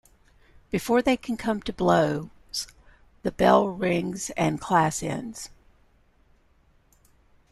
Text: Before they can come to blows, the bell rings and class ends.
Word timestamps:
Before 0.71 1.03
they 1.03 1.15
can 1.15 1.37
come 1.37 1.61
to 1.61 1.71
blows, 1.71 2.65
the 3.21 3.31
bell 3.31 3.67
rings 3.67 4.31
and 4.31 4.59
class 4.59 5.03
ends. 5.03 5.51